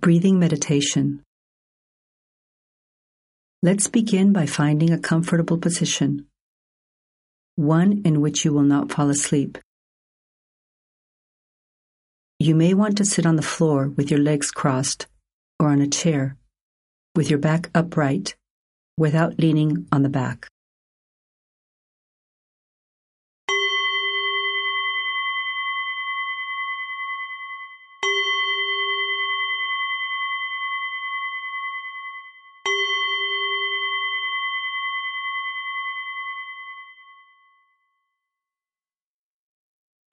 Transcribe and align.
Breathing 0.00 0.38
meditation. 0.38 1.22
Let's 3.62 3.86
begin 3.86 4.32
by 4.32 4.46
finding 4.46 4.94
a 4.94 4.98
comfortable 4.98 5.58
position, 5.58 6.24
one 7.56 8.00
in 8.06 8.22
which 8.22 8.42
you 8.42 8.54
will 8.54 8.62
not 8.62 8.90
fall 8.90 9.10
asleep. 9.10 9.58
You 12.38 12.54
may 12.54 12.72
want 12.72 12.96
to 12.96 13.04
sit 13.04 13.26
on 13.26 13.36
the 13.36 13.42
floor 13.42 13.88
with 13.88 14.10
your 14.10 14.20
legs 14.20 14.50
crossed 14.50 15.06
or 15.58 15.68
on 15.68 15.82
a 15.82 15.86
chair 15.86 16.38
with 17.14 17.28
your 17.28 17.38
back 17.38 17.68
upright 17.74 18.36
without 18.96 19.38
leaning 19.38 19.86
on 19.92 20.02
the 20.02 20.08
back. 20.08 20.48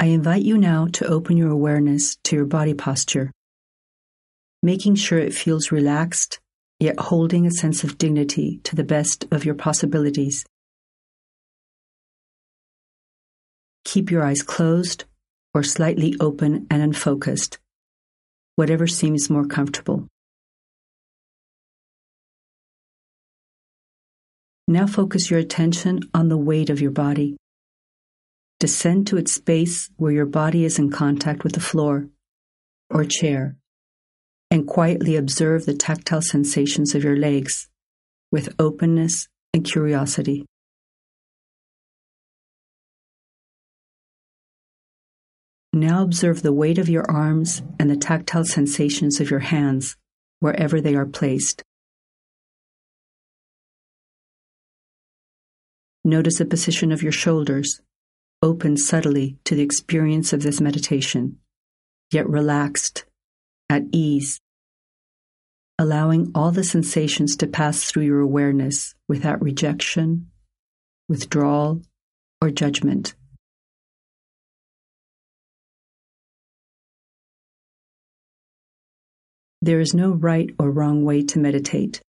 I 0.07 0.11
invite 0.11 0.43
you 0.43 0.57
now 0.57 0.87
to 0.93 1.05
open 1.05 1.35
your 1.35 1.49
awareness 1.49 2.15
to 2.23 2.37
your 2.37 2.45
body 2.45 2.73
posture, 2.73 3.29
making 4.63 4.95
sure 4.95 5.19
it 5.19 5.33
feels 5.33 5.69
relaxed, 5.69 6.39
yet 6.79 6.97
holding 6.97 7.45
a 7.45 7.51
sense 7.51 7.83
of 7.83 7.97
dignity 7.97 8.61
to 8.63 8.77
the 8.77 8.85
best 8.85 9.25
of 9.31 9.43
your 9.43 9.53
possibilities. 9.53 10.45
Keep 13.83 14.09
your 14.09 14.23
eyes 14.23 14.43
closed 14.43 15.03
or 15.53 15.61
slightly 15.61 16.15
open 16.21 16.67
and 16.71 16.81
unfocused, 16.81 17.59
whatever 18.55 18.87
seems 18.87 19.29
more 19.29 19.45
comfortable. 19.45 20.07
Now 24.69 24.87
focus 24.87 25.29
your 25.29 25.41
attention 25.41 25.99
on 26.13 26.29
the 26.29 26.37
weight 26.37 26.69
of 26.69 26.79
your 26.79 26.91
body. 26.91 27.35
Descend 28.59 29.05
to 29.07 29.17
its 29.17 29.37
base 29.37 29.89
where 29.97 30.11
your 30.11 30.25
body 30.25 30.65
is 30.65 30.79
in 30.79 30.89
contact 30.89 31.43
with 31.43 31.53
the 31.53 31.59
floor 31.59 32.07
or 32.89 33.05
chair, 33.05 33.55
and 34.49 34.67
quietly 34.67 35.15
observe 35.15 35.65
the 35.65 35.75
tactile 35.75 36.21
sensations 36.21 36.95
of 36.95 37.03
your 37.03 37.17
legs 37.17 37.69
with 38.31 38.55
openness 38.57 39.27
and 39.53 39.63
curiosity. 39.63 40.45
Now 45.73 46.01
observe 46.01 46.41
the 46.41 46.53
weight 46.53 46.79
of 46.79 46.89
your 46.89 47.09
arms 47.11 47.61
and 47.79 47.89
the 47.89 47.97
tactile 47.97 48.45
sensations 48.45 49.19
of 49.19 49.29
your 49.29 49.41
hands 49.41 49.95
wherever 50.39 50.81
they 50.81 50.95
are 50.95 51.05
placed. 51.05 51.61
Notice 56.03 56.37
the 56.39 56.45
position 56.45 56.91
of 56.91 57.03
your 57.03 57.11
shoulders, 57.11 57.81
open 58.41 58.77
subtly 58.77 59.37
to 59.45 59.55
the 59.55 59.63
experience 59.63 60.31
of 60.33 60.43
this 60.43 60.61
meditation, 60.61 61.37
yet 62.11 62.29
relaxed, 62.29 63.05
at 63.69 63.83
ease, 63.91 64.39
allowing 65.79 66.31
all 66.35 66.51
the 66.51 66.63
sensations 66.63 67.35
to 67.35 67.47
pass 67.47 67.83
through 67.83 68.03
your 68.03 68.19
awareness 68.19 68.93
without 69.07 69.41
rejection, 69.41 70.29
withdrawal, 71.09 71.81
or 72.41 72.49
judgment. 72.51 73.15
There 79.61 79.79
is 79.79 79.93
no 79.93 80.11
right 80.11 80.49
or 80.59 80.71
wrong 80.71 81.03
way 81.03 81.23
to 81.23 81.39
meditate. 81.39 82.01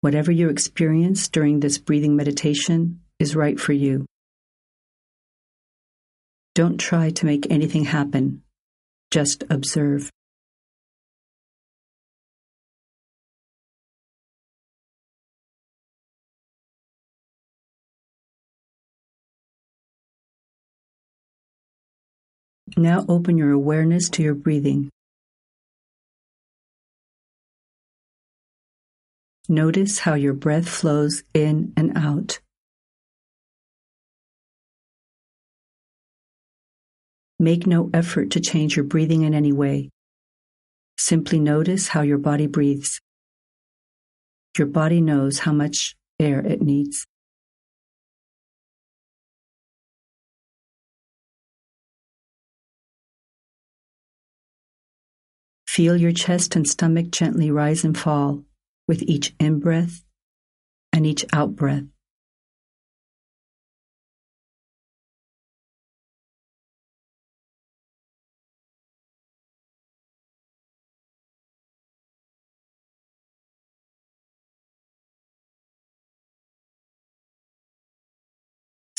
Whatever 0.00 0.30
you 0.30 0.48
experience 0.48 1.28
during 1.28 1.58
this 1.58 1.78
breathing 1.78 2.14
meditation 2.14 3.00
is 3.18 3.34
right 3.34 3.58
for 3.58 3.72
you. 3.72 4.06
Don't 6.54 6.78
try 6.78 7.10
to 7.10 7.26
make 7.26 7.46
anything 7.50 7.84
happen. 7.84 8.42
Just 9.10 9.44
observe. 9.48 10.10
Now 22.76 23.04
open 23.08 23.38
your 23.38 23.52
awareness 23.52 24.08
to 24.10 24.22
your 24.22 24.34
breathing. 24.34 24.90
Notice 29.48 30.00
how 30.00 30.14
your 30.14 30.34
breath 30.34 30.68
flows 30.68 31.22
in 31.32 31.72
and 31.76 31.96
out. 31.96 32.40
Make 37.40 37.66
no 37.66 37.88
effort 37.94 38.30
to 38.32 38.40
change 38.40 38.74
your 38.74 38.84
breathing 38.84 39.22
in 39.22 39.32
any 39.32 39.52
way. 39.52 39.90
Simply 40.96 41.38
notice 41.38 41.86
how 41.88 42.02
your 42.02 42.18
body 42.18 42.48
breathes. 42.48 43.00
Your 44.58 44.66
body 44.66 45.00
knows 45.00 45.38
how 45.38 45.52
much 45.52 45.94
air 46.18 46.40
it 46.40 46.60
needs. 46.60 47.06
Feel 55.68 55.96
your 55.96 56.10
chest 56.10 56.56
and 56.56 56.66
stomach 56.66 57.12
gently 57.12 57.52
rise 57.52 57.84
and 57.84 57.96
fall 57.96 58.42
with 58.88 59.00
each 59.02 59.32
in 59.38 59.60
breath 59.60 60.02
and 60.92 61.06
each 61.06 61.24
out 61.32 61.54
breath. 61.54 61.84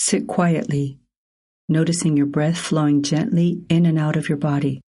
Sit 0.10 0.26
quietly, 0.26 0.98
noticing 1.68 2.18
your 2.18 2.26
breath 2.26 2.58
flowing 2.58 3.04
gently 3.04 3.62
in 3.70 3.86
and 3.86 4.00
out 4.00 4.16
of 4.16 4.28
your 4.28 4.40
body 4.40 4.82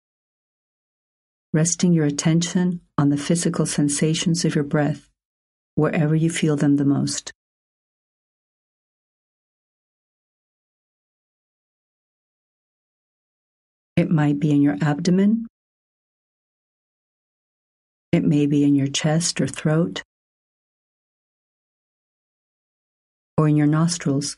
resting 1.51 1.93
your 1.93 2.05
attention 2.05 2.79
on 2.97 3.09
the 3.09 3.17
physical 3.17 3.65
sensations 3.65 4.45
of 4.45 4.55
your 4.55 4.63
breath 4.63 5.09
wherever 5.75 6.15
you 6.15 6.29
feel 6.29 6.55
them 6.55 6.75
the 6.75 6.85
most. 6.85 7.31
It 13.95 14.09
might 14.09 14.39
be 14.39 14.51
in 14.51 14.61
your 14.61 14.77
abdomen. 14.81 15.47
It 18.11 18.23
may 18.23 18.45
be 18.45 18.63
in 18.63 18.75
your 18.75 18.87
chest 18.87 19.41
or 19.41 19.47
throat, 19.47 20.01
or 23.37 23.47
in 23.47 23.57
your 23.57 23.67
nostrils, 23.67 24.37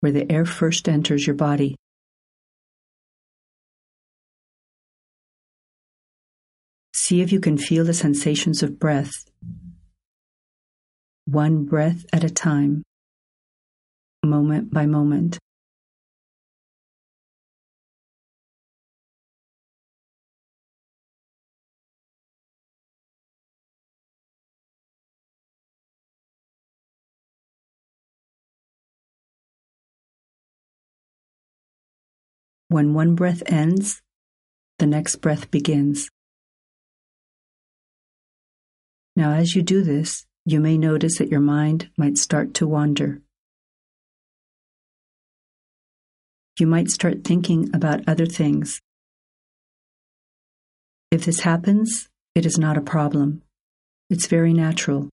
where 0.00 0.12
the 0.12 0.30
air 0.30 0.44
first 0.44 0.88
enters 0.88 1.26
your 1.26 1.36
body. 1.36 1.76
See 6.94 7.20
if 7.20 7.30
you 7.30 7.40
can 7.40 7.56
feel 7.56 7.84
the 7.84 7.94
sensations 7.94 8.62
of 8.62 8.78
breath, 8.78 9.12
one 11.26 11.64
breath 11.64 12.04
at 12.12 12.24
a 12.24 12.30
time, 12.30 12.82
moment 14.24 14.72
by 14.72 14.86
moment. 14.86 15.38
When 32.76 32.92
one 32.92 33.14
breath 33.14 33.42
ends, 33.46 34.02
the 34.78 34.84
next 34.84 35.16
breath 35.22 35.50
begins. 35.50 36.10
Now, 39.16 39.32
as 39.32 39.56
you 39.56 39.62
do 39.62 39.82
this, 39.82 40.26
you 40.44 40.60
may 40.60 40.76
notice 40.76 41.16
that 41.16 41.30
your 41.30 41.40
mind 41.40 41.88
might 41.96 42.18
start 42.18 42.52
to 42.56 42.66
wander. 42.66 43.22
You 46.60 46.66
might 46.66 46.90
start 46.90 47.24
thinking 47.24 47.70
about 47.72 48.06
other 48.06 48.26
things. 48.26 48.82
If 51.10 51.24
this 51.24 51.40
happens, 51.40 52.10
it 52.34 52.44
is 52.44 52.58
not 52.58 52.76
a 52.76 52.82
problem. 52.82 53.40
It's 54.10 54.26
very 54.26 54.52
natural. 54.52 55.08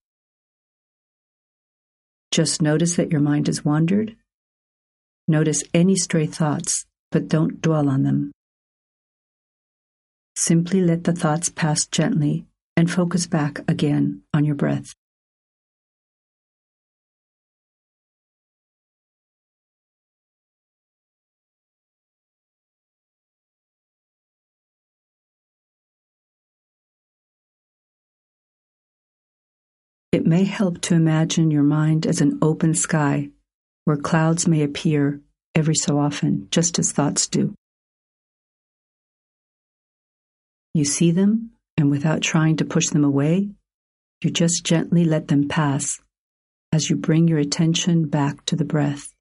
Just 2.30 2.60
notice 2.60 2.96
that 2.96 3.10
your 3.10 3.22
mind 3.22 3.46
has 3.46 3.64
wandered. 3.64 4.16
Notice 5.26 5.64
any 5.72 5.96
stray 5.96 6.26
thoughts, 6.26 6.84
but 7.14 7.28
don't 7.28 7.62
dwell 7.62 7.88
on 7.88 8.02
them. 8.02 8.32
Simply 10.34 10.80
let 10.80 11.04
the 11.04 11.12
thoughts 11.12 11.48
pass 11.48 11.86
gently 11.86 12.44
and 12.76 12.90
focus 12.90 13.28
back 13.28 13.60
again 13.68 14.22
on 14.34 14.44
your 14.44 14.56
breath. 14.56 14.92
It 30.10 30.26
may 30.26 30.42
help 30.42 30.80
to 30.80 30.94
imagine 30.96 31.52
your 31.52 31.62
mind 31.62 32.06
as 32.08 32.20
an 32.20 32.40
open 32.42 32.74
sky 32.74 33.30
where 33.84 33.96
clouds 33.96 34.48
may 34.48 34.64
appear 34.64 35.20
every 35.54 35.74
so 35.74 35.98
often, 35.98 36.48
just 36.50 36.78
as 36.78 36.92
thoughts 36.92 37.26
do. 37.28 37.54
You 40.74 40.84
see 40.84 41.12
them, 41.12 41.52
and 41.76 41.90
without 41.90 42.20
trying 42.20 42.56
to 42.56 42.64
push 42.64 42.88
them 42.88 43.04
away, 43.04 43.50
you 44.22 44.30
just 44.30 44.64
gently 44.64 45.04
let 45.04 45.28
them 45.28 45.48
pass 45.48 46.00
as 46.72 46.90
you 46.90 46.96
bring 46.96 47.28
your 47.28 47.38
attention 47.38 48.08
back 48.08 48.44
to 48.46 48.56
the 48.56 48.64
breath. 48.64 49.14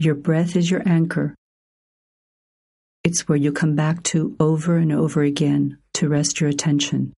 Your 0.00 0.14
breath 0.14 0.54
is 0.54 0.70
your 0.70 0.86
anchor. 0.86 1.34
Where 3.08 3.38
you 3.38 3.52
come 3.52 3.74
back 3.74 4.02
to 4.04 4.36
over 4.38 4.76
and 4.76 4.92
over 4.92 5.22
again 5.22 5.78
to 5.94 6.10
rest 6.10 6.40
your 6.40 6.50
attention. 6.50 7.14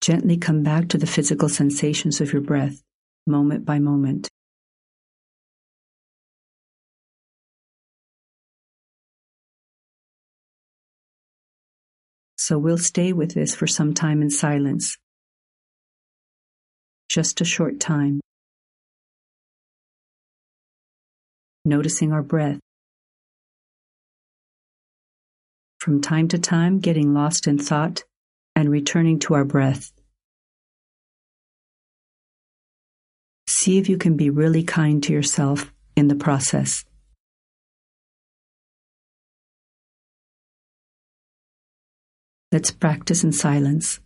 Gently 0.00 0.36
come 0.36 0.64
back 0.64 0.88
to 0.88 0.98
the 0.98 1.06
physical 1.06 1.48
sensations 1.48 2.20
of 2.20 2.32
your 2.32 2.42
breath, 2.42 2.82
moment 3.28 3.64
by 3.64 3.78
moment. 3.78 4.28
So 12.36 12.58
we'll 12.58 12.78
stay 12.78 13.12
with 13.12 13.34
this 13.34 13.54
for 13.54 13.68
some 13.68 13.94
time 13.94 14.20
in 14.20 14.30
silence. 14.30 14.96
Just 17.08 17.40
a 17.40 17.44
short 17.44 17.78
time. 17.78 18.20
Noticing 21.66 22.12
our 22.12 22.22
breath. 22.22 22.58
From 25.78 26.00
time 26.00 26.28
to 26.28 26.38
time, 26.38 26.78
getting 26.78 27.12
lost 27.12 27.46
in 27.46 27.58
thought 27.58 28.04
and 28.54 28.70
returning 28.70 29.18
to 29.20 29.34
our 29.34 29.44
breath. 29.44 29.92
See 33.46 33.78
if 33.78 33.88
you 33.88 33.98
can 33.98 34.16
be 34.16 34.30
really 34.30 34.62
kind 34.62 35.02
to 35.04 35.12
yourself 35.12 35.72
in 35.96 36.08
the 36.08 36.14
process. 36.14 36.84
Let's 42.52 42.70
practice 42.70 43.22
in 43.22 43.32
silence. 43.32 44.00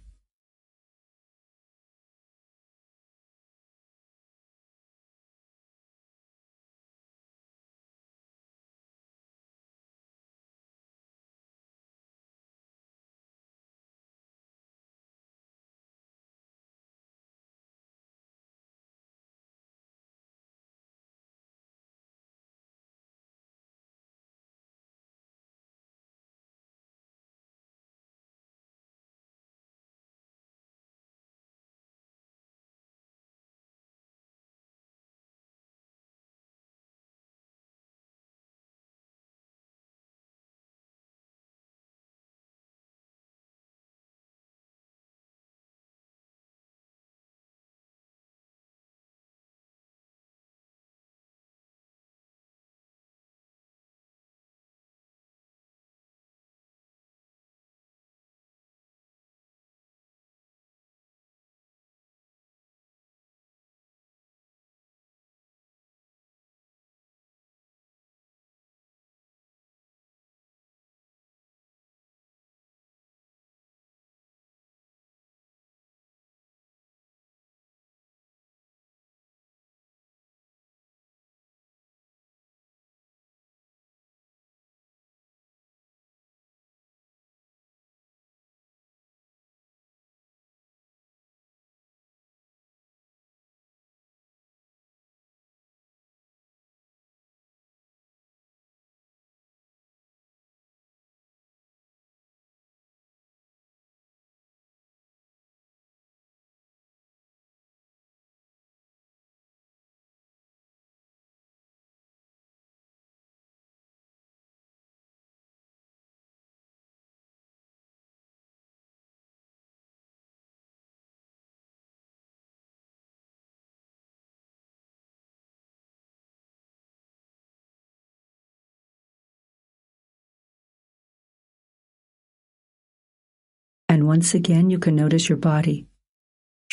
Once 134.10 134.34
again, 134.34 134.70
you 134.70 134.78
can 134.80 134.96
notice 134.96 135.28
your 135.28 135.38
body, 135.38 135.86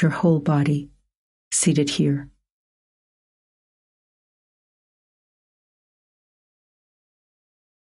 your 0.02 0.10
whole 0.10 0.40
body, 0.40 0.90
seated 1.52 1.88
here. 1.88 2.32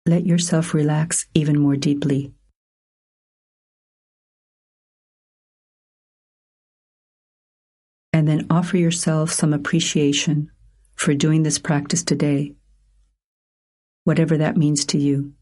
Let 0.06 0.26
yourself 0.26 0.74
relax 0.74 1.26
even 1.34 1.56
more 1.60 1.76
deeply. 1.76 2.32
And 8.12 8.26
then 8.26 8.48
offer 8.50 8.76
yourself 8.76 9.30
some 9.30 9.52
appreciation 9.52 10.50
for 10.96 11.14
doing 11.14 11.44
this 11.44 11.60
practice 11.60 12.02
today, 12.02 12.56
whatever 14.02 14.36
that 14.36 14.56
means 14.56 14.84
to 14.86 14.98
you. 14.98 15.34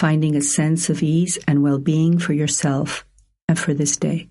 Finding 0.00 0.34
a 0.34 0.40
sense 0.40 0.88
of 0.88 1.02
ease 1.02 1.38
and 1.46 1.62
well 1.62 1.78
being 1.78 2.18
for 2.18 2.32
yourself 2.32 3.04
and 3.46 3.58
for 3.58 3.74
this 3.74 3.98
day. 3.98 4.30